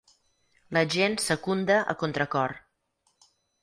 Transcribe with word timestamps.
La 0.77 0.83
gent 0.95 1.19
secunda 1.27 1.79
a 1.95 1.99
contracor. 2.03 2.61